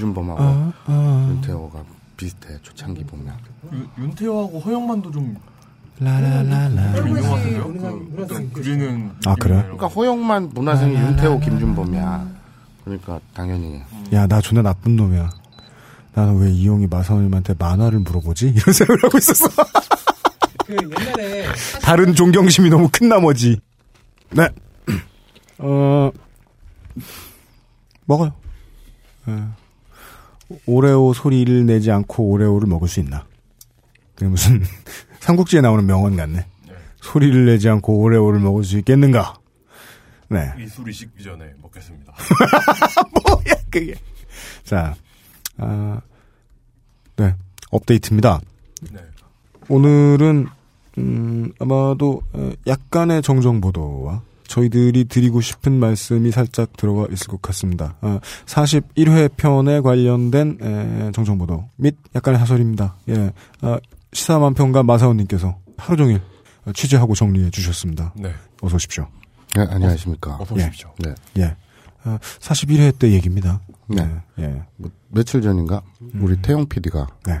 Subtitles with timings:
[0.00, 1.26] 김준범하고 아, 아.
[1.30, 1.82] 윤태호가
[2.16, 3.34] 비슷해 초창기 보면.
[3.72, 5.36] 유- 윤태호하고 허영만도 좀
[5.98, 6.94] 라라라라.
[6.94, 7.64] 좀 유명하던데요?
[7.64, 9.62] 문화생- 그 어떤 문화생 그리는 아, 그래?
[9.62, 12.28] 그러니까 허영만 문화생이 윤태호 김준범이야.
[12.84, 13.82] 그러니까 당연히
[14.12, 15.30] 야, 나 존나 나쁜 놈이야.
[16.14, 18.48] 나는 왜 이용이 마사오님한테 만화를 물어보지?
[18.56, 19.48] 이런 생각을 하고 있었어.
[20.66, 21.46] 그 옛날에
[21.82, 23.58] 다른 존경심이 너무 큰 나머지.
[24.30, 24.48] 네.
[25.58, 26.10] 어,
[28.06, 28.32] 먹어요.
[29.28, 29.32] 예.
[30.66, 33.26] 오레오 소리를 내지 않고 오레오를 먹을 수 있나?
[34.14, 34.62] 그게 무슨
[35.20, 36.46] 삼국지에 나오는 명언 같네.
[36.96, 39.34] 소리를 내지 않고 오레오를 먹을 수 있겠는가?
[40.28, 40.52] 네.
[40.58, 42.12] 이 술이 식기 전에 먹겠습니다.
[43.26, 43.94] 뭐야 그게?
[44.64, 44.94] 자,
[45.56, 46.00] 아,
[47.16, 47.34] 네
[47.70, 48.40] 업데이트입니다.
[48.92, 49.00] 네.
[49.68, 50.46] 오늘은
[50.98, 57.94] 음, 아마도 어, 약간의 정정 보도와 저희들이 드리고 싶은 말씀이 살짝 들어가 있을 것 같습니다.
[58.00, 62.96] 어, 41회 편에 관련된 에, 정정 보도 및 약간의 사설입니다.
[63.10, 63.78] 예, 아,
[64.12, 66.20] 시사만평가 마사오님께서 하루 종일
[66.66, 68.12] 어, 취재하고 정리해 주셨습니다.
[68.16, 68.34] 네.
[68.60, 69.06] 어서 오십시오.
[69.54, 70.36] 네, 안녕하십니까.
[70.40, 70.62] 어서 예.
[70.64, 70.92] 오십시오.
[70.98, 71.14] 네.
[71.38, 71.56] 예,
[72.04, 73.60] 어, 41회 때 얘기입니다.
[73.86, 74.02] 네.
[74.40, 75.80] 예, 예, 뭐, 며칠 전인가
[76.14, 77.40] 우리 태용 PD가 네,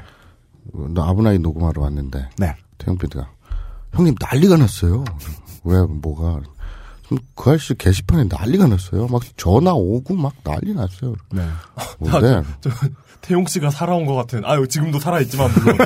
[0.94, 2.54] 너 아브나이 녹음하러 왔는데 네.
[2.78, 3.28] 태용 PD가
[3.94, 5.04] 형님 난리가 났어요.
[5.64, 6.40] 왜 뭐가
[7.34, 9.06] 그 아저씨 게시판에 난리가 났어요.
[9.08, 11.14] 막 전화 오고 막 난리 났어요.
[11.32, 11.42] 네.
[11.98, 12.70] 근데 저
[13.20, 14.44] 태용 씨가 살아온 것 같은.
[14.44, 15.78] 아유 지금도 살아 있지만 물론.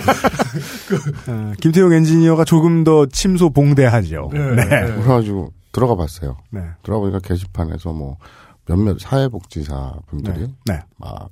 [1.28, 4.31] 어, 김태용 엔지니어가 조금 더 침소 봉대하죠.
[4.33, 4.39] 네.
[4.39, 4.64] 네.
[4.64, 4.86] 네.
[4.97, 6.36] 그래가지고 들어가 봤어요.
[6.50, 6.61] 네.
[6.83, 8.19] 들어가 보니까 게시판에서 뭐
[8.66, 10.75] 몇몇 사회복지사 분들이 네.
[10.75, 10.81] 네.
[10.97, 11.31] 막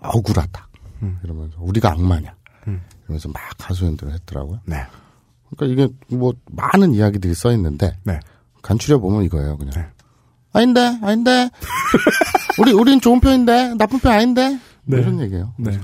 [0.00, 0.68] 억울하다
[1.02, 1.18] 음.
[1.24, 2.34] 이러면서 우리가 악마냐
[2.66, 2.82] 음.
[3.04, 4.60] 이러면서 막 하소연들을 했더라고요.
[4.66, 4.84] 네.
[5.50, 8.20] 그러니까 이게 뭐 많은 이야기들이 써 있는데 네.
[8.62, 9.72] 간추려 보면 이거예요, 그냥.
[9.74, 9.86] 네.
[10.52, 11.50] 아닌데, 아닌데.
[12.58, 14.58] 우리 우린 좋은 편인데 나쁜 편 아닌데.
[14.84, 14.98] 네.
[14.98, 15.54] 이런 얘기예요.
[15.58, 15.78] 네.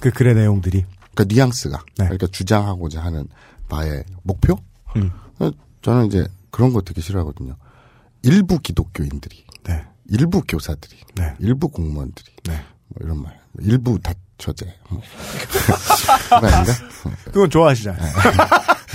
[0.00, 0.84] 그 글의 내용들이.
[1.14, 2.04] 그러니까 뉘앙스가 네.
[2.04, 3.26] 그러니까 주장하고자 하는
[3.68, 4.58] 바의 목표.
[4.96, 5.10] 음.
[5.82, 7.56] 저는 이제 그런 거 되게 싫어하거든요.
[8.22, 9.84] 일부 기독교인들이, 네.
[10.08, 11.34] 일부 교사들이, 네.
[11.38, 12.54] 일부 공무원들이, 네.
[12.88, 14.66] 뭐 이런 말, 일부 다처제.
[14.88, 15.00] 뭐.
[16.28, 16.72] 그거 아닌가?
[17.26, 18.12] 그건 좋아하시잖아요.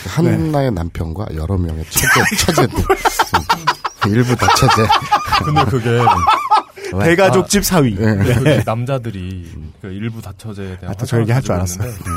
[0.07, 2.79] 하나의 남편과 여러 명의 처제, 처제들.
[2.79, 4.11] 음.
[4.11, 4.87] 일부 다 처제.
[5.45, 5.99] 근데 그게
[7.03, 7.95] 대가족집 사위.
[7.95, 8.15] 네.
[8.17, 9.51] 그 남자들이
[9.81, 11.87] 그 일부 다처제에 대한 아, 또저 얘기 할줄 화장을 알았어요.
[11.89, 12.09] 있는데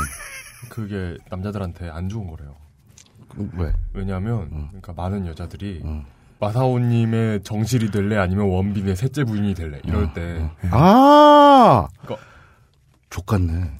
[0.69, 2.55] 그게 남자들한테 안 좋은 거래요.
[3.57, 3.71] 왜?
[3.93, 4.67] 왜냐하면 음.
[4.69, 5.83] 그러니까 많은 여자들이
[6.39, 11.87] 마사오님의 정실이 될래 아니면 원빈의 셋째 부인이 될래 이럴 때 아!
[12.01, 12.17] 그거-
[13.09, 13.71] 족같네.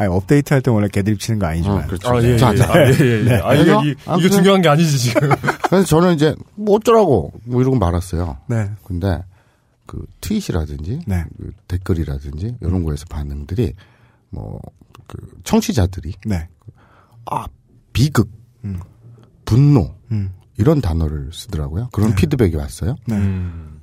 [0.00, 1.84] 아니, 업데이트 할 때 원래 개드립 치는 거 아니지만.
[1.84, 2.08] 어, 그렇죠.
[2.08, 2.36] 아, 예, 예.
[2.38, 2.72] 자, 자.
[2.72, 3.26] 아, 예, 예.
[3.26, 3.40] 예.
[3.42, 3.70] 아, 이게?
[3.70, 4.30] 이- 아, 이게 그래?
[4.30, 5.28] 중요한 게 아니지, 지금.
[5.68, 8.38] 그래서 저는 이제, 뭐 어쩌라고, 뭐 이러고 말았어요.
[8.48, 8.70] 네.
[8.84, 9.22] 근데,
[9.86, 11.24] 그, 트윗이라든지, 네.
[11.36, 13.74] 그 댓글이라든지, 이런 거에서 반응들이,
[14.30, 14.58] 뭐,
[15.06, 16.48] 그, 청취자들이, 네.
[17.26, 17.44] 아,
[17.92, 18.30] 비극,
[18.64, 18.80] 음.
[19.44, 20.32] 분노, 음.
[20.56, 21.88] 이런 단어를 쓰더라고요.
[21.92, 22.96] 그런 피드백이 왔어요.
[23.06, 23.16] 네.
[23.16, 23.80] 음.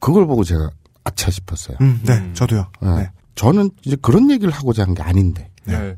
[0.00, 0.70] 그걸 보고 제가
[1.04, 1.76] 아차 싶었어요.
[1.80, 2.14] 음, 네.
[2.18, 2.34] 음.
[2.34, 2.66] 저도요.
[2.82, 2.94] 네.
[2.96, 3.10] 네.
[3.36, 5.50] 저는 이제 그런 얘기를 하고자 한 게 아닌데.
[5.72, 5.94] 네.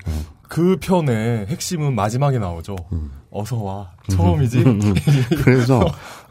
[0.49, 2.77] 그 편의 핵심은 마지막에 나오죠.
[2.93, 3.11] 음.
[3.31, 3.93] 어서 와.
[4.11, 4.65] 처음이지?
[5.45, 5.85] 그래서,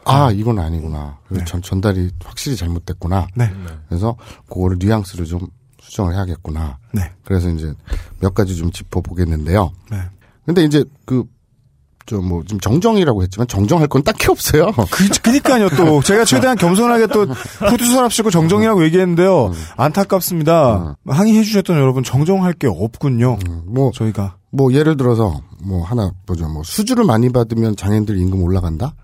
[0.04, 1.18] 아, 이건 아니구나.
[1.28, 3.28] 그래서 전, 전달이 확실히 잘못됐구나.
[3.34, 3.46] 네.
[3.46, 3.66] 네.
[3.88, 4.16] 그래서
[4.48, 5.46] 그거를 뉘앙스를 좀
[5.80, 6.78] 수정을 해야겠구나.
[6.92, 7.12] 네.
[7.24, 7.72] 그래서 이제
[8.20, 9.70] 몇 가지 좀 짚어보겠는데요.
[9.90, 9.98] 네.
[10.44, 11.24] 근데 이제 그,
[12.08, 14.72] 저 뭐, 지금 정정이라고 했지만 정정할 건 딱히 없어요.
[14.90, 16.00] 그, 그니까요, 또.
[16.02, 19.52] 제가 최대한 겸손하게 또, 후두서랍시고 정정이라고 얘기했는데요.
[19.76, 20.96] 안타깝습니다.
[21.06, 23.36] 항의해 주셨던 여러분, 정정할 게 없군요.
[23.46, 24.36] 음, 뭐, 저희가.
[24.50, 26.48] 뭐, 예를 들어서, 뭐, 하나 보죠.
[26.48, 28.94] 뭐, 수주를 많이 받으면 장애인들 임금 올라간다?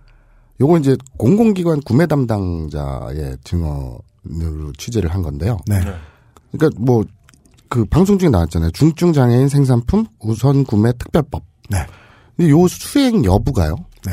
[0.63, 5.59] 요거 이제 공공기관 구매 담당자의 증언으로 취재를 한 건데요.
[5.67, 5.81] 네.
[5.81, 5.93] 네.
[6.53, 7.05] 그러니까 뭐,
[7.69, 8.71] 그 방송 중에 나왔잖아요.
[8.71, 11.43] 중증 장애인 생산품 우선 구매 특별법.
[11.69, 11.79] 네.
[12.37, 13.77] 근데 요 수행 여부가요.
[14.06, 14.12] 네.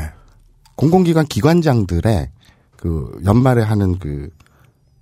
[0.75, 2.29] 공공기관 기관장들의
[2.77, 4.29] 그 연말에 하는 그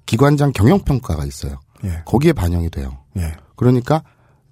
[0.06, 1.60] 기관장 경영 평가가 있어요.
[1.86, 2.02] 예.
[2.06, 2.98] 거기에 반영이 돼요.
[3.18, 3.34] 예.
[3.56, 4.04] 그러니까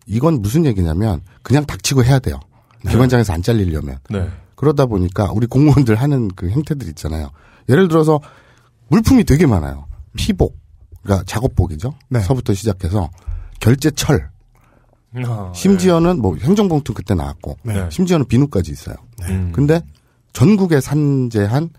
[0.06, 2.40] 이건 무슨 얘기냐면 그냥 닥치고 해야 돼요.
[2.88, 4.00] 기관장에서 안 잘리려면.
[4.10, 4.30] 네.
[4.56, 7.32] 그러다 보니까 우리 공무원들 하는 그 행태들 있잖아요.
[7.70, 8.20] 예를 들어서
[8.88, 9.86] 물품이 되게 많아요.
[10.16, 10.58] 피복,
[11.04, 11.94] 그러니까 작업복이죠.
[12.10, 12.22] 네.
[12.22, 13.10] 서부터 시작해서
[13.60, 14.30] 결제철,
[15.26, 17.88] 아, 심지어는 뭐 행정봉투 그때 나왔고, 네.
[17.90, 18.96] 심지어는 비누까지 있어요.
[19.20, 19.30] 네.
[19.30, 19.52] 음.
[19.54, 19.82] 근데
[20.34, 21.70] 전국에 산재한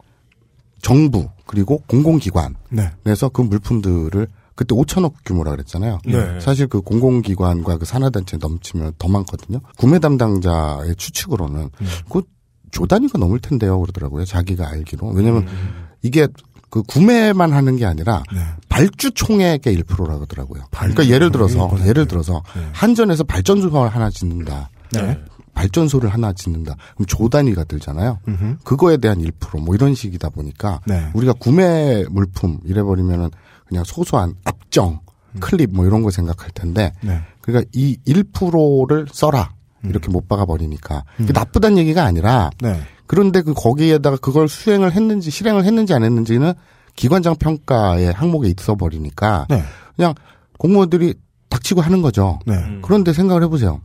[0.83, 3.29] 정부 그리고 공공기관에서 네.
[3.33, 5.99] 그 물품들을 그때 5천억 규모라 그랬잖아요.
[6.05, 6.41] 네.
[6.41, 9.61] 사실 그 공공기관과 그 산하단체 넘치면 더 많거든요.
[9.77, 11.87] 구매 담당자의 추측으로는 음.
[12.11, 12.23] 그
[12.71, 14.25] 조 단위가 넘을 텐데요 그러더라고요.
[14.25, 15.09] 자기가 알기로.
[15.09, 15.87] 왜냐면 음.
[16.03, 16.29] 이게
[16.71, 18.41] 그 구매만 하는 게 아니라 네.
[18.69, 20.65] 발주 총액의 1%라고 하더라고요.
[20.71, 21.89] 그러니까 발주 예를 들어서 총액 1%.
[21.89, 22.63] 예를 들어서 네.
[22.73, 24.71] 한전에서 발전소를 하나 짓는다.
[24.93, 25.19] 네.
[25.55, 26.77] 발전소를 하나 짓는다.
[26.95, 28.21] 그럼 조 단위가 들잖아요.
[28.29, 28.57] 음흠.
[28.65, 31.11] 그거에 대한 1%뭐 이런 식이다 보니까 네.
[31.15, 33.31] 우리가 구매 물품 이래 버리면은
[33.67, 35.01] 그냥 소소한 압정,
[35.41, 37.21] 클립 뭐 이런 거 생각할 텐데 네.
[37.41, 39.53] 그러니까 이 1%를 써라.
[39.85, 42.83] 이렇게 못 박아 버리니까 그게 나쁘다는 얘기가 아니라 네.
[43.09, 46.53] 그런데 그 거기에다가 그걸 수행을 했는지 실행을 했는지 안 했는지는
[46.95, 49.63] 기관장 평가의 항목에 있어 버리니까 네.
[49.97, 50.15] 그냥
[50.59, 51.15] 공무원들이
[51.49, 52.39] 닥치고 하는 거죠.
[52.47, 52.55] 네.
[52.55, 52.81] 음.
[52.83, 53.81] 그런데 생각을 해보세요.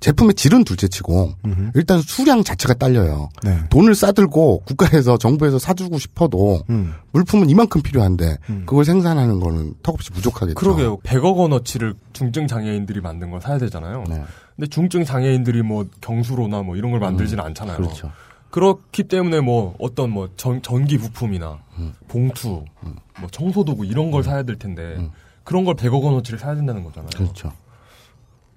[0.00, 1.70] 제품의 질은 둘째치고 음흠.
[1.74, 3.30] 일단 수량 자체가 딸려요.
[3.42, 3.58] 네.
[3.70, 6.92] 돈을 싸들고 국가에서 정부에서 사주고 싶어도 음.
[7.12, 8.62] 물품은 이만큼 필요한데 음.
[8.66, 10.56] 그걸 생산하는 거는 턱없이 부족하겠죠.
[10.56, 10.98] 그러게요.
[10.98, 14.04] 100억 원어치를 중증 장애인들이 만든 걸 사야 되잖아요.
[14.06, 14.22] 네,
[14.54, 17.78] 근데 중증 장애인들이 뭐 경수로나 뭐 이런 걸 만들지는 않잖아요.
[17.78, 18.12] 그렇죠.
[18.54, 21.92] 그렇기 때문에 뭐 어떤 뭐 전, 전기 부품이나 음.
[22.06, 22.64] 봉투,
[23.18, 25.10] 뭐 청소 도구 이런 걸 사야 될 텐데 음.
[25.42, 27.10] 그런 걸 100억 원어치를 사야 된다는 거잖아요.
[27.16, 27.50] 그렇죠.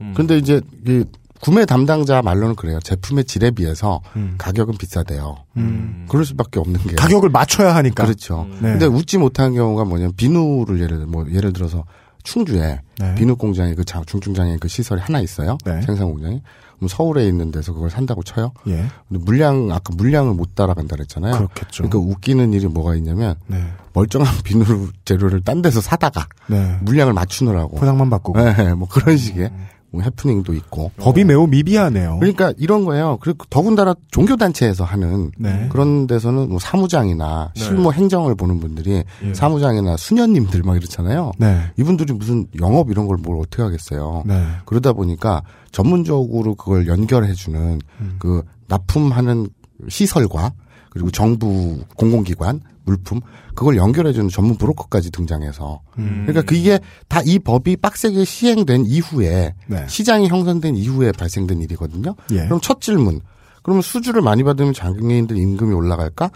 [0.02, 0.14] 음.
[0.16, 1.04] 근데 이제 이
[1.42, 2.80] 구매 담당자 말로는 그래요.
[2.84, 4.36] 제품의 질에 비해서 음.
[4.38, 5.38] 가격은 비싸대요.
[5.58, 6.06] 음.
[6.08, 8.04] 그럴 수밖에 없는 게 가격을 맞춰야 하니까.
[8.06, 8.44] 그렇죠.
[8.44, 8.60] 음.
[8.62, 8.70] 네.
[8.74, 11.86] 근데 웃지 못한 경우가 뭐냐면 비누를 예를 뭐 예를 들어서
[12.28, 13.16] 충주에 네.
[13.16, 15.58] 비누 공장이 그 장- 중증장애인 그 시설이 하나 있어요.
[15.66, 15.82] 네.
[15.82, 16.42] 생산 공장이.
[16.78, 18.52] 그럼 서울에 있는 데서 그걸 산다고 쳐요.
[18.68, 18.86] 예.
[19.08, 21.34] 근데 물량 아까 물량을 못 따라간다 그랬잖아요.
[21.34, 21.84] 그렇겠죠.
[21.90, 23.64] 그러니까 웃기는 일이 뭐가 있냐면 네.
[23.94, 26.78] 멀쩡한 비누 재료를 딴 데서 사다가 네.
[26.82, 27.78] 물량을 맞추느라고.
[27.78, 28.40] 포장만 바꾸고.
[28.40, 29.60] 네, 뭐 그런 식의 뭐
[29.95, 30.92] 해프닝도 있고.
[30.98, 32.18] 법이 매우 미비하네요.
[32.19, 33.18] 그러니까 이런 거예요.
[33.22, 35.68] 그리고 더군다나 종교 단체에서 하는 네.
[35.72, 37.63] 그런 데서는 뭐 사무장이나 네.
[37.63, 39.34] 실무 행정을 보는 분들이 예.
[39.34, 41.31] 사무장이나 수녀님들 막 이렇잖아요.
[41.39, 41.62] 네.
[41.78, 44.24] 이분들이 무슨 영업 이런 걸 뭘 어떻게 하겠어요.
[44.25, 44.45] 네.
[44.66, 45.42] 그러다 보니까
[45.72, 48.16] 전문적으로 그걸 연결해 주는 음.
[48.19, 49.48] 그 납품하는
[49.90, 50.51] 시설과
[50.98, 53.22] 그리고 정부 공공기관 물품
[53.54, 56.24] 그걸 연결해주는 전문 브로커까지 등장해서 음.
[56.26, 59.86] 그러니까 그게 다 이 법이 빡세게 시행된 이후에 네.
[59.88, 62.16] 시장이 형성된 이후에 발생된 일이거든요.
[62.32, 62.46] 예.
[62.46, 63.20] 그럼 첫 질문.
[63.64, 66.32] 그러면 수주를 많이 받으면 장애인들 임금이 올라갈까?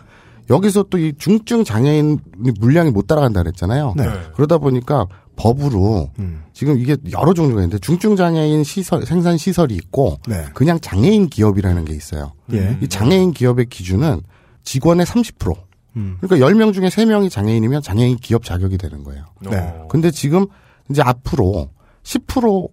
[0.49, 2.19] 여기서 또 이 중증 장애인
[2.59, 3.93] 물량이 못 따라간다 그랬잖아요.
[3.95, 4.03] 네.
[4.35, 5.05] 그러다 보니까
[5.37, 6.43] 법으로 음.
[6.51, 10.45] 지금 이게 여러 종류가 있는데 중증 장애인 시설 생산 시설이 있고 네.
[10.53, 12.33] 그냥 장애인 기업이라는 게 있어요.
[12.51, 12.77] 예.
[12.81, 14.21] 이 장애인 기업의 기준은
[14.63, 15.55] 직원의 30%.
[15.97, 16.17] 음.
[16.21, 19.25] 그러니까 10명 중에 3명이 장애인이면 장애인 기업 자격이 되는 거예요.
[19.41, 19.57] 네.
[19.57, 19.87] 어.
[19.89, 20.45] 근데 지금
[20.89, 21.69] 이제 앞으로
[22.03, 22.69] 10%로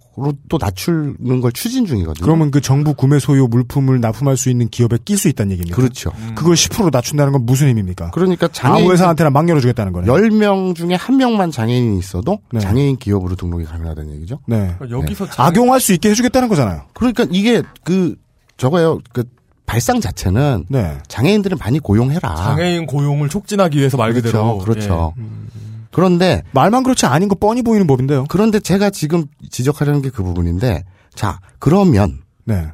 [0.48, 2.24] 또 낮추는 걸 추진 중이거든요.
[2.24, 5.76] 그러면 그 정부 구매 소유 물품을 납품할 수 있는 기업에 낄 수 있다는 얘기입니까?
[5.76, 6.10] 그렇죠.
[6.34, 8.12] 그걸 10% 낮춘다는 건 무슨 의미입니까?
[8.12, 10.06] 그러니까 장애인 아무 회사한테나 막 열어주겠다는 거네.
[10.06, 12.60] 10명 중에 1명만 장애인이 있어도 네.
[12.60, 14.38] 장애인 기업으로 등록이 가능하다는 얘기죠.
[14.46, 14.74] 네.
[14.78, 16.84] 그러니까 여기서 장- 악용할 수 있게 해주겠다는 거잖아요.
[16.94, 18.16] 그러니까 이게 그
[18.56, 19.00] 저거요.
[19.12, 19.24] 그
[19.68, 20.98] 발상 자체는 네.
[21.08, 22.34] 장애인들을 많이 고용해라.
[22.34, 24.64] 장애인 고용을 촉진하기 위해서 말 그대로 그렇죠.
[24.64, 25.14] 그렇죠.
[25.20, 25.24] 예.
[25.92, 28.24] 그런데 말만 그렇지 아닌 거 뻔히 보이는 법인데요.
[28.28, 30.84] 그런데 제가 지금 지적하려는 게 그 부분인데
[31.14, 32.68] 자 그러면 네.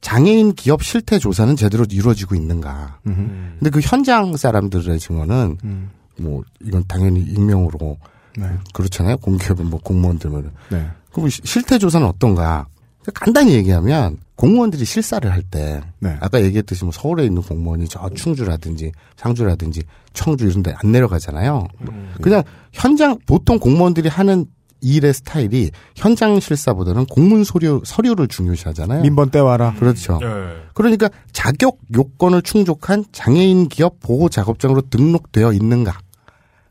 [0.00, 2.98] 장애인 기업 실태 조사는 제대로 이루어지고 있는가?
[3.06, 3.56] 음.
[3.58, 5.90] 근데 그 현장 사람들의 증언은 음.
[6.18, 7.96] 뭐 이건 당연히 익명으로
[8.38, 8.46] 네.
[8.72, 9.18] 그렇잖아요.
[9.18, 10.86] 공기업은 뭐 공무원들은 네.
[11.12, 12.66] 그럼 시- 실태 조사는 어떤가?
[13.14, 16.16] 간단히 얘기하면 공무원들이 실사를 할때 네.
[16.20, 19.82] 아까 얘기했듯이 뭐 서울에 있는 공무원이 저 충주라든지 상주라든지
[20.12, 21.66] 청주 이런 데 안 내려가잖아요.
[21.90, 22.14] 음.
[22.22, 22.42] 그냥
[22.72, 24.46] 현장 보통 공무원들이 하는
[24.82, 29.02] 일의 스타일이 현장 실사보다는 공문 서류 서류를 중요시하잖아요.
[29.02, 29.74] 민번 떼와라.
[29.74, 30.18] 그렇죠.
[30.22, 30.62] 예.
[30.72, 35.98] 그러니까 자격 요건을 충족한 장애인 기업 보호 작업장으로 등록되어 있는가?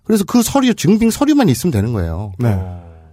[0.03, 2.33] 그래서 그 서류 증빙 서류만 있으면 되는 거예요.
[2.39, 2.57] 네.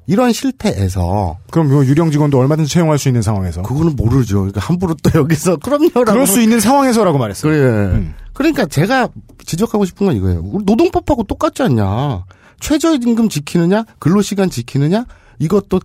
[0.06, 0.12] 어.
[0.12, 3.62] 이런 실태에서 그럼 요 유령 직원도 얼마든지 채용할 수 있는 상황에서.
[3.62, 4.38] 그거는 모르죠.
[4.38, 6.12] 그러니까 함부로 또 여기서 그럼요라고.
[6.12, 7.52] 그럴 수 있는 상황에서라고 말했어요.
[7.52, 7.68] 그래.
[7.96, 8.14] 음.
[8.32, 9.08] 그러니까 제가
[9.44, 10.42] 지적하고 싶은 건 이거예요.
[10.44, 12.24] 우리 노동법하고 똑같지 않냐?
[12.60, 15.04] 최저임금 지키느냐, 근로시간 지키느냐,
[15.38, 15.80] 이것도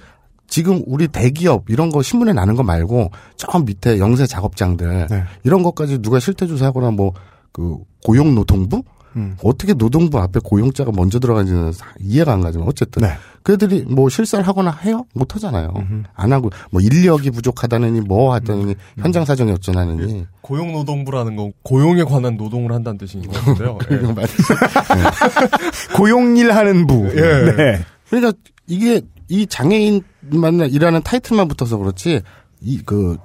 [0.47, 5.23] 지금 우리 대기업 이런 거 신문에 나는 거 말고 저 밑에 영세 작업장들 네.
[5.43, 7.13] 이런 것까지 누가 실태 조사하거나 뭐
[7.51, 8.83] 그 고용노동부
[9.15, 9.35] 음.
[9.43, 13.09] 어떻게 노동부 앞에 고용자가 먼저 들어가는지는 사- 이해가 안 가지만 어쨌든 네.
[13.43, 15.05] 그들이 뭐 실사를 하거나 해요?
[15.13, 15.73] 못 하잖아요.
[16.13, 22.37] 안 하고 뭐 인력이 부족하다느니 뭐 하다느니 현장 사정이 어쩌나느니 고용 노동부라는 건 고용에 관한
[22.37, 23.77] 노동을 한다는 뜻인 것 같은데요.
[23.91, 23.95] 예.
[23.97, 24.29] 그거 맞-
[25.95, 27.07] 고용일 하는 부.
[27.15, 27.51] 예.
[27.55, 27.79] 네.
[28.09, 28.33] 그러니까
[28.67, 32.21] 이게 이 장애인만 일하는 타이틀만 붙어서 그렇지
[32.61, 33.17] 이 그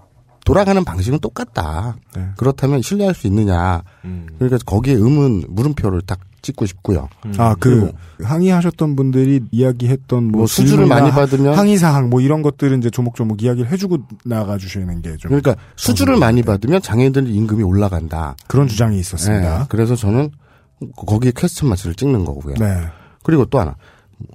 [0.46, 1.96] 돌아가는 방식은 똑같다.
[2.14, 2.28] 네.
[2.36, 3.82] 그렇다면 신뢰할 수 있느냐.
[4.04, 4.28] 음.
[4.38, 7.08] 그러니까 거기에 의문 물음표를 딱 찍고 싶고요.
[7.38, 7.90] 아, 그,
[8.22, 13.42] 항의하셨던 분들이 이야기했던 뭐, 뭐 수주를 많이 받으면 항의 사항 뭐 이런 것들은 이제 조목조목
[13.42, 18.36] 이야기를 해주고 나가 주시는 게 좀 그러니까 수주를 많이 받으면 장애인들 임금이 올라간다.
[18.46, 19.66] 그런 주장이 예, 있었습니다.
[19.68, 20.30] 그래서 저는
[20.94, 22.54] 거기에 퀘스천 마스를 찍는 거고요.
[22.60, 22.76] 네.
[23.24, 23.74] 그리고 또 하나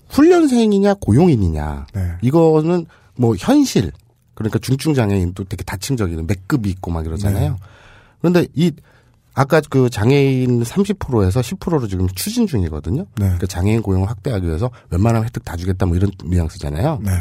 [0.10, 2.12] 훈련생이냐 고용인이냐 네.
[2.22, 3.94] 이거는 뭐 현실
[4.42, 7.52] 그러니까 중증 장애인도 되게 다층적인 맥급이 있고 막 이러잖아요.
[7.52, 7.58] 네.
[8.20, 8.72] 그런데 이
[9.34, 13.02] 아까 그 장애인 30%에서 10%로 지금 추진 중이거든요.
[13.02, 13.08] 네.
[13.16, 17.00] 그러니까 장애인 고용을 확대하기 위해서 웬만하면 혜택 다 주겠다 뭐 이런 뉘앙스잖아요.
[17.04, 17.12] 네.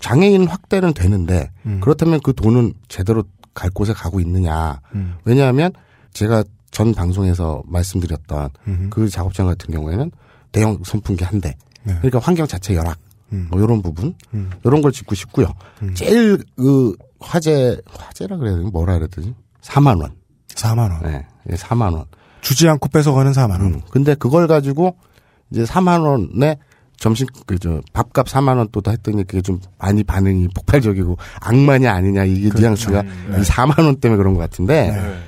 [0.00, 1.80] 장애인 확대는 되는데 음.
[1.80, 4.80] 그렇다면 그 돈은 제대로 갈 곳에 가고 있느냐.
[4.94, 5.16] 음.
[5.24, 5.72] 왜냐하면
[6.12, 8.90] 제가 전 방송에서 말씀드렸던 음흠.
[8.90, 10.10] 그 작업장 같은 경우에는
[10.50, 11.54] 대형 선풍기 한 대.
[11.84, 11.94] 네.
[11.98, 12.98] 그러니까 환경 자체 열악.
[13.32, 13.48] 음.
[13.50, 14.14] 뭐 이런 부분.
[14.32, 14.50] 음.
[14.64, 15.52] 이런 걸 짚고 싶고요.
[15.82, 15.94] 음.
[15.94, 19.34] 제일 그 화제 화제라 그래야 되나 뭐라 그래야 되지?
[19.62, 20.12] 4만 원.
[20.48, 21.02] 4만 원.
[21.02, 21.26] 네.
[21.56, 22.04] 4만 원.
[22.40, 23.62] 주지 않고 뺏어가는 4만 원.
[23.62, 23.80] 음.
[23.90, 24.96] 근데 그걸 가지고
[25.50, 26.58] 이제 4만 원에
[26.96, 32.60] 점심 그저 밥값 4만 원또더 했더니 그게 좀 많이 반응이 폭발적이고 악마냐 아니냐 이게 그렇죠.
[32.60, 33.10] 뉘앙스가 네.
[33.38, 35.18] 이 4만 원 때문에 그런 것 같은데 네.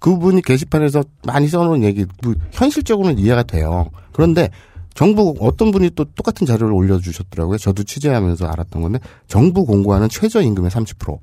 [0.00, 3.88] 그분이 게시판에서 많이 써놓은 얘기 뭐 현실적으로는 이해가 돼요.
[4.12, 4.50] 그런데
[4.94, 7.58] 정부 어떤 분이 또 똑같은 자료를 올려주셨더라고요.
[7.58, 11.18] 저도 취재하면서 알았던 건데 정부 공고하는 최저임금의 30%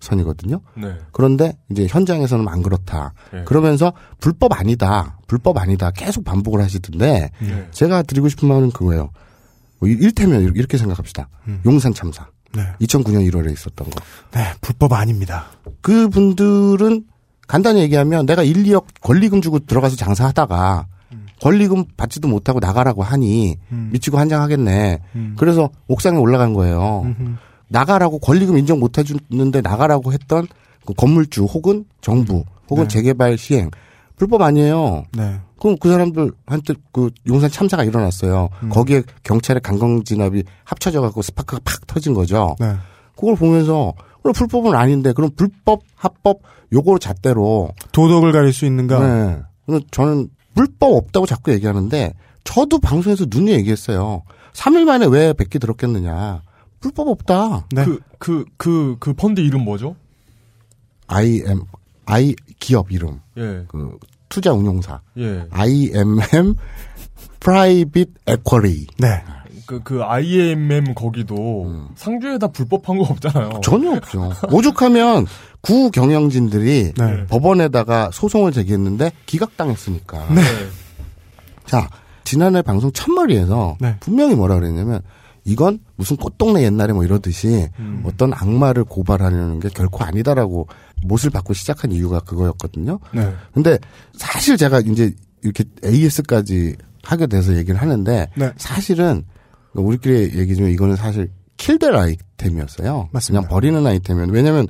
[0.00, 0.60] 선이거든요.
[0.74, 0.96] 네.
[1.12, 3.14] 그런데 이제 현장에서는 안 그렇다.
[3.32, 3.44] 네.
[3.44, 5.18] 그러면서 불법 아니다.
[5.28, 5.90] 불법 아니다.
[5.92, 7.68] 계속 반복을 하시던데 네.
[7.70, 9.10] 제가 드리고 싶은 말은 그거예요.
[9.78, 11.28] 뭐 일테면 이렇게 생각합시다.
[11.46, 11.60] 음.
[11.64, 12.26] 용산 참사.
[12.54, 12.62] 네.
[12.80, 14.00] 2009년 1월에 있었던 거.
[14.32, 14.52] 네.
[14.60, 15.46] 불법 아닙니다.
[15.80, 17.04] 그 분들은
[17.46, 20.86] 간단히 얘기하면 내가 1, 2억 권리금 주고 들어가서 장사하다가
[21.42, 23.90] 권리금 받지도 못하고 나가라고 하니 음.
[23.92, 25.00] 미치고 한장하겠네.
[25.16, 25.34] 음.
[25.36, 27.02] 그래서 옥상에 올라간 거예요.
[27.04, 27.34] 음흠.
[27.68, 30.46] 나가라고 권리금 인정 못 해주는데 나가라고 했던
[30.86, 32.88] 그 건물주 혹은 정부 혹은 네.
[32.88, 33.70] 재개발 시행
[34.16, 35.04] 불법 아니에요.
[35.16, 35.40] 네.
[35.58, 38.48] 그럼 그 사람들한테 그 용산 참사가 일어났어요.
[38.62, 38.68] 음.
[38.68, 42.54] 거기에 경찰의 강경진압이 합쳐져 갖고 스파크가 팍 터진 거죠.
[42.60, 42.74] 네.
[43.16, 46.40] 그걸 보면서 그럼 불법은 아닌데 그럼 불법 합법
[46.72, 48.98] 요거 잣대로 도덕을 가릴 수 있는가?
[49.00, 49.80] 네.
[49.90, 54.22] 저는 불법 없다고 자꾸 얘기하는데 저도 방송에서 눈이 얘기했어요.
[54.52, 56.42] 3일 만에 왜 100개 들었겠느냐.
[56.80, 57.66] 불법 없다.
[57.72, 57.84] 네.
[57.84, 59.96] 그, 그, 그, 그 펀드 이름 뭐죠?
[61.06, 61.62] IM
[62.06, 63.64] I 기업 이름 예.
[63.68, 65.46] 그 투자 운용사 예.
[65.50, 66.54] IMM
[67.40, 69.22] Private Equity 네.
[69.72, 71.88] 그, 그 IMM 거기도 음.
[71.94, 73.60] 상주에다 불법한 거 없잖아요.
[73.62, 74.32] 전혀 없죠.
[74.52, 75.26] 오죽하면
[75.62, 77.26] 구 경영진들이 네.
[77.28, 80.28] 법원에다가 소송을 제기했는데 기각당했으니까.
[80.34, 80.42] 네.
[81.64, 81.88] 자,
[82.24, 83.96] 지난해 방송 첫머리에서 네.
[84.00, 85.00] 분명히 뭐라 그랬냐면
[85.44, 88.02] 이건 무슨 꽃동네 옛날에 뭐 이러듯이 음.
[88.04, 90.68] 어떤 악마를 고발하려는 게 결코 아니다라고
[91.04, 93.00] 못을 받고 시작한 이유가 그거였거든요.
[93.14, 93.32] 네.
[93.54, 93.78] 근데
[94.12, 98.52] 사실 제가 이제 이렇게 AS까지 하게 돼서 얘기를 하는데 네.
[98.56, 99.24] 사실은
[99.74, 103.08] 우리끼리 얘기 중에 이거는 사실 킬될 아이템이었어요.
[103.12, 103.40] 맞습니다.
[103.40, 104.66] 그냥 버리는 아이템이었는데 왜냐하면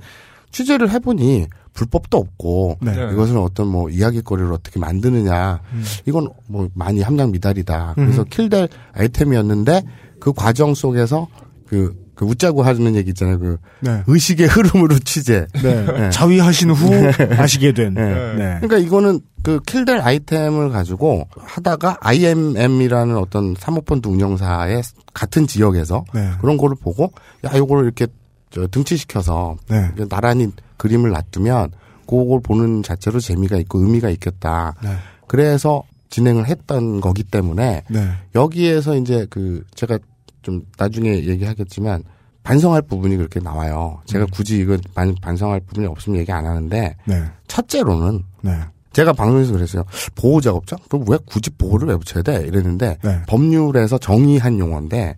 [0.50, 2.92] 취재를 해보니 불법도 없고 네.
[2.92, 3.12] 네.
[3.12, 5.84] 이것을 어떤 뭐 이야기거리를 어떻게 만드느냐 음.
[6.06, 7.94] 이건 뭐 많이 함량 미달이다.
[7.96, 8.26] 그래서 음.
[8.28, 9.82] 킬될 아이템이었는데
[10.20, 11.28] 그 과정 속에서
[11.66, 13.38] 그, 그 웃자고 하는 얘기 있잖아요.
[13.40, 14.02] 그 네.
[14.06, 15.46] 의식의 흐름으로 취재.
[15.60, 15.84] 네.
[15.84, 16.10] 네.
[16.10, 16.88] 자위하신 후
[17.36, 17.94] 아시게 된.
[17.94, 18.02] 네.
[18.34, 18.58] 네.
[18.60, 26.30] 그러니까 이거는 그 킬델 아이템을 가지고 하다가 IMM이라는 어떤 사모펀드 운영사의 같은 지역에서 네.
[26.40, 27.12] 그런 거를 보고
[27.44, 28.06] 야 요거를 이렇게
[28.50, 29.90] 저 등치시켜서 네.
[30.08, 31.72] 나란히 그림을 놔두면
[32.06, 34.74] 그걸 보는 자체로 재미가 있고 의미가 있겠다.
[34.82, 34.90] 네.
[35.26, 38.08] 그래서 진행을 했던 거기 때문에 네.
[38.36, 39.98] 여기에서 이제 그 제가
[40.42, 42.02] 좀 나중에 얘기하겠지만
[42.42, 44.00] 반성할 부분이 그렇게 나와요.
[44.06, 47.24] 제가 굳이 이거 반, 반성할 부분이 없으면 얘기 안 하는데 네.
[47.46, 48.60] 첫째로는 네.
[48.92, 49.84] 제가 방송에서 그랬어요.
[50.14, 50.78] 보호 작업장?
[50.88, 52.44] 그럼 왜 굳이 보호를 왜 붙여야 돼?
[52.46, 53.22] 이랬는데 네.
[53.28, 55.16] 법률에서 정의한 용어인데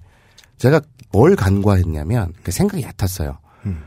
[0.58, 3.38] 제가 뭘 간과했냐면 그 생각이 얕았어요.
[3.66, 3.82] 음.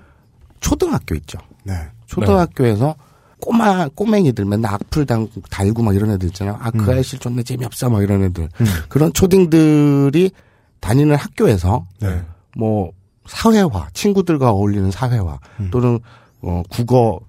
[0.60, 1.38] 초등학교 있죠.
[1.64, 1.74] 네.
[2.06, 2.96] 초등학교에서
[3.40, 6.58] 꼬마 꼬맹이들 맨날 악플 당, 달고 막 이런 애들 있잖아요.
[6.60, 6.90] 아그 음.
[6.90, 8.50] 아이씨 존나 재미없어 막 이런 애들.
[8.60, 8.66] 음.
[8.90, 10.32] 그런 초딩들이
[10.80, 12.22] 다니는 학교에서 네.
[12.58, 12.92] 뭐
[13.28, 15.70] 사회화, 친구들과 어울리는 사회화 음.
[15.72, 16.00] 또는
[16.42, 17.20] 어 국어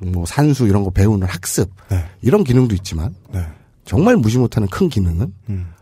[0.00, 2.04] 뭐 산수 이런 거 배우는 학습 네.
[2.22, 3.46] 이런 기능도 있지만 네.
[3.84, 5.72] 정말 무시 못하는 큰 기능은 음.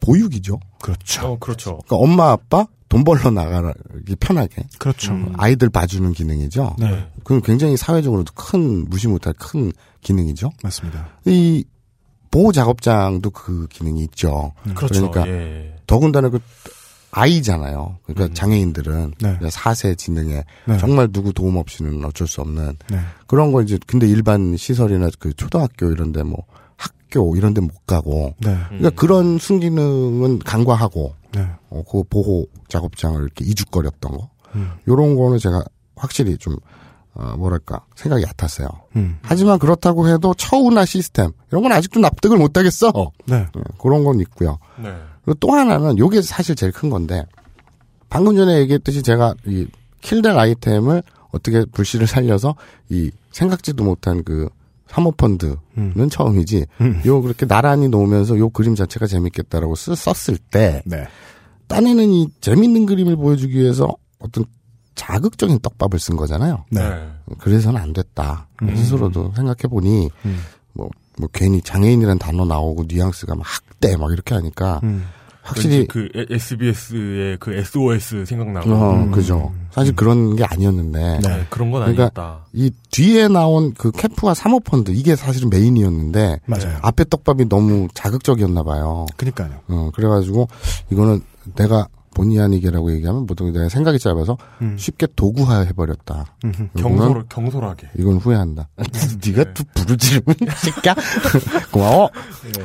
[0.00, 0.58] 보육이죠.
[0.82, 1.26] 그렇죠.
[1.26, 1.78] 어, 그렇죠.
[1.86, 5.12] 그러니까 엄마 아빠 돈 벌러 나가기 편하게 그렇죠.
[5.12, 5.32] 음.
[5.38, 6.76] 아이들 봐주는 기능이죠.
[6.78, 7.08] 네.
[7.24, 9.72] 그건 굉장히 사회적으로도 큰 무시 못할 큰
[10.02, 10.50] 기능이죠.
[10.62, 11.08] 맞습니다.
[11.24, 11.64] 이
[12.30, 14.52] 보호 작업장도 그 기능이 있죠.
[14.74, 15.10] 그렇죠.
[15.10, 15.76] 그러니까 예.
[15.86, 16.40] 더군다나 그
[17.12, 17.98] 아이잖아요.
[18.04, 18.34] 그러니까 음.
[18.34, 19.38] 장애인들은 네.
[19.50, 20.78] 사세 지능에 네.
[20.78, 22.98] 정말 누구 도움 없이는 어쩔 수 없는 네.
[23.26, 26.44] 그런 거 이제 근데 일반 시설이나 그 초등학교 이런 데 뭐
[26.76, 28.56] 학교 이런 데 못 가고 네.
[28.68, 31.46] 그러니까 그런 순기능은 간과하고 네.
[31.68, 34.72] 어, 그 보호 작업장을 이렇게 이죽거렸던 거 음.
[34.88, 35.62] 요런 거는 제가
[35.96, 36.56] 확실히 좀
[37.14, 38.66] 어, 뭐랄까 생각이 얕았어요.
[38.96, 39.18] 음.
[39.20, 42.90] 하지만 그렇다고 해도 처우나 시스템 이런 건 아직도 납득을 못 하겠어.
[43.26, 43.46] 네.
[43.54, 44.58] 네, 그런 건 있고요.
[44.82, 44.90] 네.
[45.24, 47.24] 그리고 또 하나는 요게 사실 제일 큰 건데
[48.08, 49.66] 방금 전에 얘기했듯이 제가 이
[50.00, 52.54] 킬될 아이템을 어떻게 불씨를 살려서
[52.90, 54.48] 이 생각지도 못한 그
[54.88, 56.08] 사모펀드는 음.
[56.10, 57.00] 처음이지 음.
[57.06, 61.06] 요 그렇게 나란히 놓으면서 요 그림 자체가 재밌겠다라고 쓰, 썼을 때 네.
[61.68, 63.88] 딴에는 이 재밌는 그림을 보여주기 위해서
[64.18, 64.44] 어떤
[64.94, 66.66] 자극적인 떡밥을 쓴 거잖아요.
[66.70, 66.80] 네.
[67.38, 68.48] 그래서는 안 됐다.
[68.60, 68.76] 음.
[68.76, 70.38] 스스로도 생각해 보니 음.
[70.74, 75.04] 뭐, 뭐 괜히 장애인이라는 단어 나오고 뉘앙스가 막 학대 막 이렇게 하니까 음.
[75.42, 79.10] 확실히 그 SBS의 그 SOS 생각나고 어, 음.
[79.10, 79.52] 그죠.
[79.72, 81.46] 사실 그런 게 아니었는데 네.
[81.50, 82.46] 그런 건 그러니까 아니었다.
[82.52, 86.78] 이 뒤에 나온 그 캠프와 사모펀드 이게 사실은 메인이었는데 맞아요.
[86.82, 89.06] 앞에 떡밥이 너무 자극적이었나 봐요.
[89.16, 89.50] 그니까요.
[89.68, 90.48] 어, 그래가지고
[90.90, 91.22] 이거는
[91.56, 94.76] 내가 본의 아니게라고 얘기하면 보통 내가 생각이 짧아서 음.
[94.78, 96.36] 쉽게 도구화 해버렸다.
[96.76, 97.90] 경솔 경솔하게.
[97.98, 98.68] 이건 후회한다.
[99.26, 99.54] 네가 네.
[99.54, 100.94] 또 부르지르면 새끼야.
[101.72, 102.10] 고마워.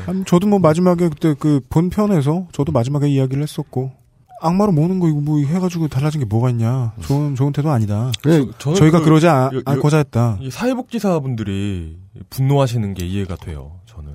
[0.08, 3.92] 아니, 저도 뭐 마지막에 그때 그 본편에서 저도 마지막에 이야기를 했었고
[4.39, 6.94] 악마로 모는 거 이거 뭐 해가지고 달라진 게 뭐가 있냐.
[7.01, 8.12] 좋은 좋은 태도 아니다.
[8.22, 10.38] 그래, 저는 저희가 그- 그, 러지 않, 않고자 했다.
[10.42, 11.98] 이 사회복지사분들이
[12.30, 13.80] 분노하시는 게 이해가 돼요.
[13.88, 14.13] 저는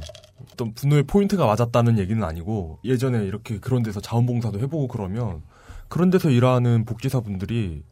[0.52, 5.42] 어떤 분노의 포인트가 맞았다는 얘기는 아니고 예전에 이렇게 그런 데서 자원봉사도 해보고 그러면
[5.88, 7.82] 그런 데서 일하는 복지사분들이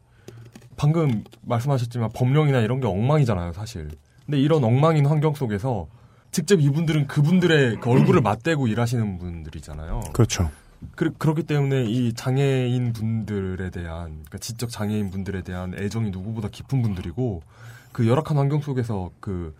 [0.77, 3.89] 방금 말씀하셨지만 법령이나 이런 게 엉망이잖아요, 사실.
[4.25, 5.87] 근데 이런 엉망인 환경 속에서
[6.31, 10.01] 직접 이분들은 그분들의 그 얼굴을 맞대고 일하시는 분들이잖아요.
[10.13, 10.49] 그렇죠.
[10.95, 16.81] 그, 그렇기 때문에 이 장애인 분들에 대한, 그러니까 지적 장애인 분들에 대한 애정이 누구보다 깊은
[16.81, 17.43] 분들이고,
[17.91, 19.53] 그 열악한 환경 속에서 그,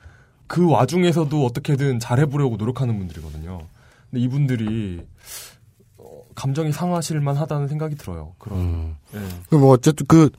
[0.51, 3.62] 그 와중에서도 어떻게든 잘해보려고 노력하는 분들이거든요.
[4.10, 5.01] 근데 이분들이,
[5.98, 8.34] 어, 감정이 상하실만 하다는 생각이 들어요.
[8.38, 8.96] 그런, 음.
[9.15, 9.20] 예.
[9.50, 10.29] 그뭐 어쨌든 그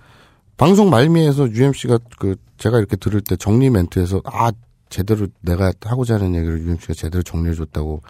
[0.58, 4.52] 방송 말미에서 UMC가 그 제가 이렇게 들을 때 정리 멘트에서 아
[4.90, 8.02] 제대로 내가 하고자 하는 얘기를 UMC가 제대로 정리해 줬다고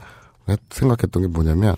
[0.70, 1.76] 생각했던 게 뭐냐면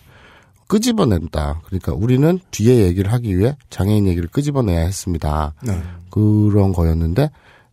[0.68, 1.60] 끄집어낸다.
[1.66, 5.52] 그러니까 우리는 뒤에 얘기를 하기 위해 장애인 얘기를 끄집어내야 했습니다.
[5.62, 5.82] 네.
[6.08, 7.28] 그런 거였는데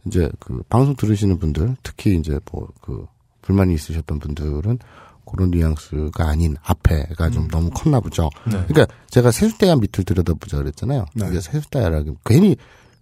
[0.06, 3.06] 이제 그 방송 들으시는 분들 특히 이제 뭐 그
[3.42, 4.80] 불만이 있으셨던 분들은
[5.26, 8.30] 그런 뉘앙스가 아닌 앞에가 좀 너무 컸나 보죠.
[8.46, 8.64] 네.
[8.68, 11.06] 그러니까 제가 세숫대야 밑을 들여다보자 그랬잖아요.
[11.16, 11.28] 네.
[11.30, 12.58] 이게 세숫대야라기 괜히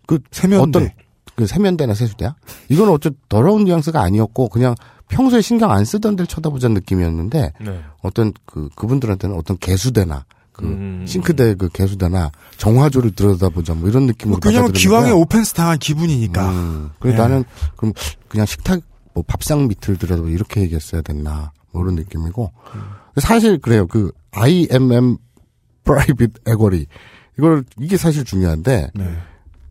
[0.05, 0.79] 그 세면대.
[0.79, 0.89] 어떤
[1.35, 2.35] 그 세면대나 세숫대야?
[2.67, 4.75] 이건 어째 더러운 뉘앙스가 아니었고 그냥
[5.07, 7.83] 평소에 신경 안 쓰던 데를 쳐다보자는 느낌이었는데 네.
[8.01, 10.25] 어떤 그 그분들한테는 어떤 개수대나
[10.59, 11.05] 그 음.
[11.07, 15.11] 싱크대 그 개수대나 정화조를 들여다보자 뭐 이런 느낌으로 왜냐면 받아들이는 기왕에.
[15.11, 16.49] 오펜스 당한 기분이니까.
[16.51, 17.17] 음, 그래 예.
[17.17, 17.45] 나는
[17.77, 17.93] 그럼
[18.27, 18.81] 그냥 식탁
[19.13, 22.51] 뭐 밥상 밑을 들여다보 이렇게 얘기했어야 됐나 뭐 이런 느낌이고
[23.17, 25.17] 사실 그래요 그 IMM
[25.85, 26.85] private equity
[27.37, 29.17] 이걸 이게 사실 중요한데 네.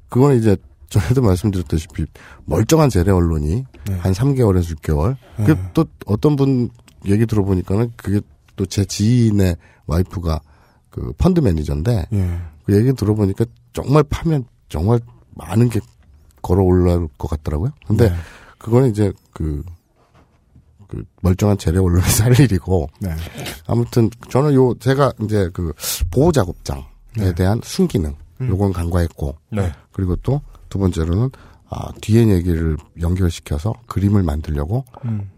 [0.09, 0.57] 그거는 이제
[0.89, 2.07] 전에도 말씀드렸다시피
[2.47, 3.95] 멀쩡한 재래 언론이 네.
[3.99, 5.45] 한 3개월에서 6개월 네.
[5.45, 6.71] 그또 어떤 분
[7.07, 8.21] 얘기 들어보니까는 그게
[8.57, 10.41] 또 제 지인의 와이프가
[10.99, 12.39] 그 펀드 매니저인데 예.
[12.65, 15.01] 그 얘기 들어보니까 정말 파면 정말
[15.35, 15.81] 많은 게
[16.43, 17.71] 걸어 올라올 것 같더라고요.
[17.87, 18.17] 근데 네.
[18.59, 19.63] 그거는 이제 그,
[20.89, 23.11] 그 멀쩡한 재래 언론이 살 일이고 네.
[23.67, 25.73] 아무튼 저는 요 제가 이제 그
[26.11, 26.85] 보호 작업장에
[27.17, 27.35] 네.
[27.35, 28.49] 대한 순기능 음.
[28.49, 29.73] 요건 간과했고 네.
[29.93, 31.31] 그리고 또 두 번째로는
[31.71, 35.31] 아 뒤에 얘기를 연결시켜서 그림을 만들려고 음.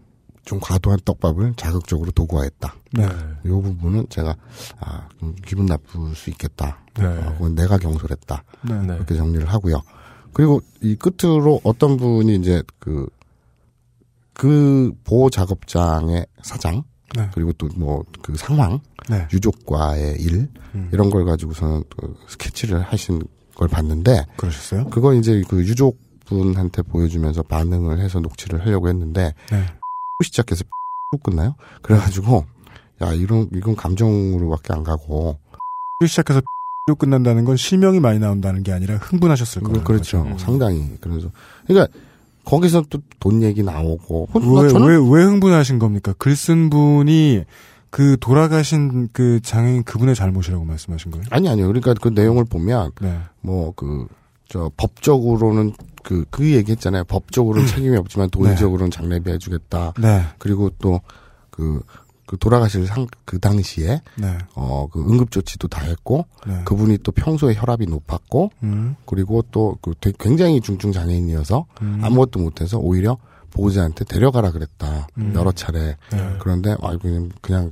[0.45, 2.75] 좀 과도한 떡밥을 자극적으로 도구화했다.
[2.93, 3.07] 네.
[3.45, 4.35] 이 부분은 제가
[4.79, 6.79] 아좀 기분 나쁠 수 있겠다.
[6.95, 7.05] 네.
[7.05, 8.43] 어, 그건 내가 경솔했다.
[8.63, 8.73] 네.
[8.81, 8.93] 네.
[8.95, 9.81] 그렇게 정리를 하고요.
[10.33, 13.07] 그리고 이 끝으로 어떤 분이 이제 그,
[14.33, 16.83] 그 보호 작업장의 사장,
[17.15, 17.29] 네.
[17.33, 19.27] 그리고 또 뭐 그 상황, 네.
[19.33, 20.89] 유족과의 일, 음.
[20.93, 23.21] 이런 걸 가지고서는 그 스케치를 하신
[23.55, 24.85] 걸 봤는데, 그러셨어요?
[24.89, 29.65] 그거 이제 그 유족 분한테 보여주면서 반응을 해서 녹취를 하려고 했는데, 네.
[30.23, 30.63] 시작해서
[31.23, 31.55] 끝나요?
[31.81, 32.45] 그래가지고,
[33.01, 35.37] 야, 이런, 이건 감정으로밖에 안 가고,
[36.07, 36.41] 시작해서
[36.87, 39.83] 로 끝난다는 건 실명이 많이 나온다는 게 아니라 흥분하셨을 거예요.
[39.83, 40.23] 그렇죠.
[40.23, 40.37] 음.
[40.37, 40.97] 상당히.
[40.99, 41.29] 그래서,
[41.67, 41.91] 그러니까,
[42.45, 46.13] 거기서 또 돈 얘기 나오고, 왜, 저는 왜, 왜 흥분하신 겁니까?
[46.17, 47.43] 글 쓴 분이
[47.91, 51.25] 그 돌아가신 그 장애인 그분의 잘못이라고 말씀하신 거예요?
[51.29, 51.67] 아니 아니요.
[51.67, 53.19] 그러니까 그 내용을 보면 네.
[53.41, 54.07] 뭐그
[54.51, 57.03] 저 법적으로는 그 그 얘기 했잖아요.
[57.05, 59.93] 법적으로는 책임이 없지만 도의적으로는 장례비 해 주겠다.
[59.99, 60.23] 네.
[60.37, 60.99] 그리고 또
[61.51, 61.81] 그
[62.25, 64.37] 그 돌아가실 상 그 당시에 네.
[64.55, 66.61] 어 그 응급 조치도 다 했고 네.
[66.63, 71.99] 그분이 또 평소에 혈압이 높았고 음, 그리고 또 그 굉장히 중증 장애인이어서 음.
[72.01, 73.17] 아무것도 못해서 오히려
[73.51, 75.33] 보호자한테 데려가라 그랬다 음.
[75.35, 76.35] 여러 차례 네.
[76.39, 77.71] 그런데 아 그냥 그냥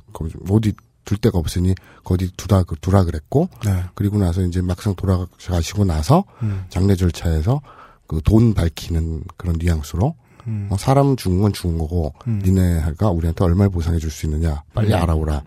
[0.50, 0.74] 어디
[1.10, 3.84] 둘 데가 없으니 거기 두라 그- 두라 그랬고 네.
[3.95, 6.65] 그리고 나서 이제 막상 돌아가시고 나서 음.
[6.69, 7.62] 장례 절차에서
[8.06, 10.13] 그 돈 밝히는 그런 뉘앙스로
[10.45, 10.67] 음.
[10.72, 12.39] 어, 사람 죽은 건 죽은 거고 음.
[12.43, 15.00] 니네가 우리한테 얼마를 보상해 줄 수 있느냐 빨리 음.
[15.02, 15.43] 알아오라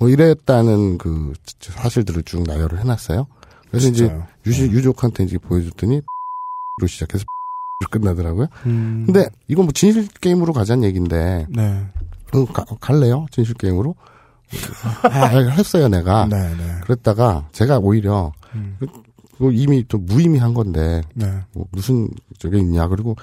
[0.00, 3.28] 뭐 이랬다는 그 사실들을 쭉 나열을 해놨어요.
[3.70, 4.26] 그래서 이제 진짜요.
[4.44, 6.00] 유시, 유족한테 이제 보여줬더니
[6.80, 8.48] 로 시작해서 로 끝나더라고요.
[8.66, 9.04] 음.
[9.06, 11.86] 근데 이건 뭐 진실 게임으로 가자는 얘기인데 네.
[12.32, 13.94] 어, 가- 갈래요 진실 게임으로
[15.02, 16.80] 아, 했어요 내가 네, 네.
[16.82, 18.76] 그랬다가 제가 오히려 음.
[19.32, 21.40] 그거 이미 좀 무의미한 건데 네.
[21.52, 23.16] 뭐 무슨 저게 있냐 그리고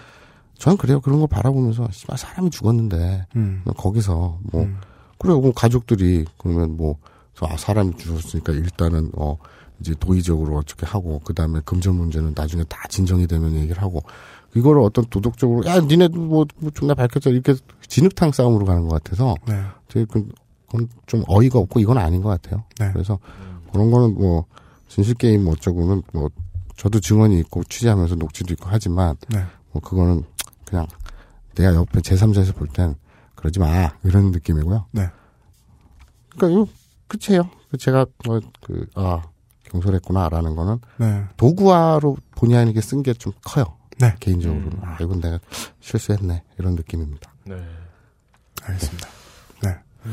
[0.58, 3.64] 저는 그래요 그런 거 바라보면서 씨발 사람이 죽었는데 음.
[3.78, 4.78] 거기서 뭐 음.
[5.18, 6.98] 그래요 뭐 가족들이 그러면 뭐
[7.42, 9.38] 아, 사람이 죽었으니까 일단은 어
[9.80, 14.04] 이제 도의적으로 어떻게 하고 그 다음에 금전 문제는 나중에 다 진정이 되면 얘기를 하고
[14.56, 17.56] 이거를 어떤 도덕적으로 야 니네도 뭐, 뭐 존나 밝혔자 이렇게
[17.88, 19.60] 진흙탕 싸움으로 가는 것 같아서 네.
[19.88, 20.30] 되게 그-
[21.08, 22.64] 좀 어이가 없고 이건 아닌 것 같아요.
[22.80, 22.92] 네.
[22.94, 23.20] 그래서
[23.72, 24.46] 그런 거는 뭐
[24.88, 26.30] 진실 게임 어쩌고는 뭐
[26.78, 29.44] 저도 증언이 있고 취재하면서 녹취도 있고 하지만 네.
[29.72, 30.24] 뭐 그거는
[30.66, 30.88] 그냥
[31.56, 32.96] 내가 옆에 제3자에서 볼 땐
[33.36, 34.86] 그러지 마 이런 느낌이고요.
[34.92, 35.10] 네.
[36.30, 36.72] 그러니까 이거
[37.08, 37.50] 끝이에요.
[37.78, 39.24] 제가 뭐그아
[39.66, 41.24] 경솔했구나라는 거는 네.
[41.38, 43.66] 도구화로 본의 아니게 쓴 게 좀 커요.
[44.00, 44.16] 네.
[44.20, 44.80] 개인적으로는 음.
[44.84, 45.40] 아 이건 내가
[45.80, 47.32] 실수했네 이런 느낌입니다.
[47.46, 47.56] 네.
[48.64, 49.08] 알겠습니다.
[49.64, 49.70] 네.
[49.70, 50.10] 아,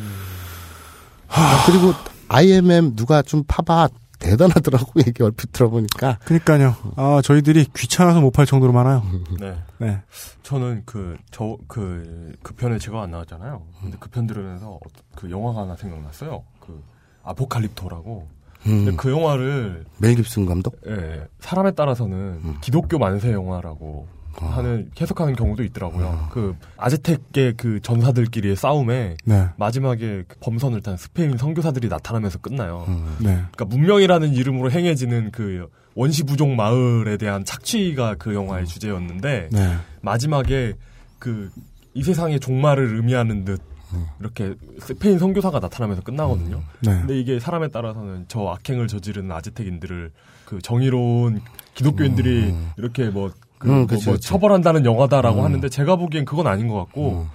[1.67, 1.93] 그리고
[2.29, 6.77] IMM 누가 좀 파봐 대단하더라고 얘기 얼핏 들어보니까 그니까요.
[6.97, 9.03] 아, 저희들이 귀찮아서 못 팔 정도로 많아요.
[9.41, 9.57] 네.
[9.79, 10.03] 네.
[10.43, 13.63] 저는 그, 저, 그, 그 편에 제가 안 나왔잖아요.
[13.81, 14.79] 근데 그 편 들으면서
[15.17, 16.43] 그 영화가 하나 생각났어요.
[16.61, 16.83] 그,
[17.23, 18.29] 아포칼립토라고.
[18.63, 22.57] 근데 음, 그 영화를, 멜 깁슨 감독 예, 사람에 따라서는 음.
[22.61, 24.20] 기독교 만세 영화라고 아.
[24.37, 26.29] 하는, 해석하는 경우도 있더라고요.
[26.31, 29.49] 그, 아즈텍의 그 전사들끼리의 싸움에 네.
[29.57, 32.85] 마지막에 그 범선을 탄 스페인 선교사들이 나타나면서 끝나요.
[32.89, 33.17] 음.
[33.19, 33.43] 네.
[33.53, 39.77] 그러니까 문명이라는 이름으로 행해지는 그 원시 부족 마을에 대한 착취가 그 영화의 주제였는데 네.
[40.01, 40.75] 마지막에
[41.19, 41.51] 그
[41.95, 43.61] 이 세상의 종말을 의미하는 듯
[43.93, 44.07] 음.
[44.21, 46.63] 이렇게 스페인 선교사가 나타나면서 끝나거든요.
[46.81, 46.93] 네.
[46.93, 50.13] 근데 이게 사람에 따라서는 저 악행을 저지르는 아즈텍인들을
[50.45, 51.41] 그 정의로운
[51.75, 54.27] 기독교인들이 이렇게 뭐, 그 음, 뭐- 그치, 뭐 그치.
[54.29, 55.45] 처벌한다는 영화다라고 음.
[55.45, 57.29] 하는데 제가 보기엔 그건 아닌 것 같고 음.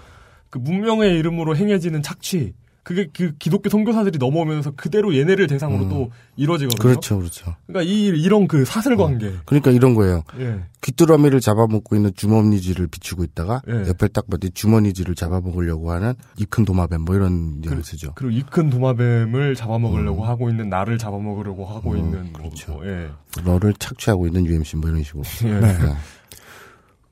[0.49, 2.53] 그 문명의 이름으로 행해지는 착취
[2.85, 5.89] 그게 그 기독교 선교사들이 넘어오면서 그대로 얘네를 대상으로 음.
[5.89, 6.79] 또 이루어지거든요.
[6.79, 7.55] 그렇죠 그렇죠.
[7.65, 9.33] 그러니까 이 이런 그 사슬 관계.
[9.45, 10.23] 그러니까 이런 거예요.
[10.39, 10.59] 예.
[10.81, 13.87] 귀뚜라미를 잡아먹고 있는 주머니쥐를 비추고 있다가 예.
[13.87, 18.13] 옆에 딱 봤더니 주머니쥐를 잡아먹으려고 하는 이 큰 도마뱀 뭐 이런 뉘앙스죠.
[18.13, 22.73] 그리고 이 큰 도마뱀을 잡아먹으려고 하고 있는 나를 잡아먹으려고 하고 음, 있는 뭐, 그렇죠.
[22.73, 23.09] 뭐, 예.
[23.43, 25.23] 너를 착취하고 있는 UMC 뭐 이런 식으로.
[25.45, 25.59] 예.
[25.59, 25.75] 네.
[25.79, 25.95] 네.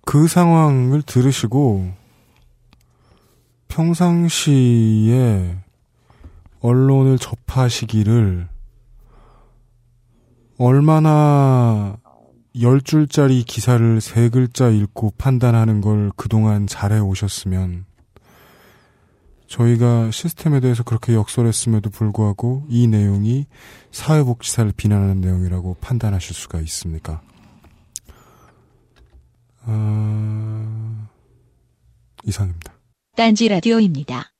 [0.06, 1.92] 그 상황을 들으시고
[3.70, 5.63] 평상시에
[6.64, 8.48] 언론을 접하시기를
[10.58, 11.98] 얼마나
[12.62, 17.86] 열 줄짜리 기사를 세 글자 읽고 판단하는 걸 그동안 잘해 오셨으면
[19.48, 23.46] 저희가 시스템에 대해서 그렇게 역설했음에도 불구하고 이 내용이
[23.92, 27.22] 사회복지사를 비난하는 내용이라고 판단하실 수가 있습니까?
[29.66, 31.08] 아...
[32.26, 32.74] 이상입니다.
[33.16, 34.33] 딴지 라디오입니다.